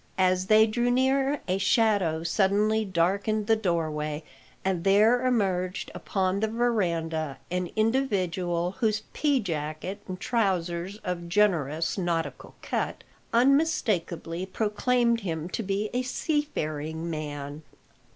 [0.17, 4.23] As they drew near a shadow suddenly darkened the doorway,
[4.65, 11.99] and there emerged upon the verandah an individual whose pea jacket and trousers of generous
[11.99, 17.61] nautical cut unmistakably proclaimed him to be a seafaring man.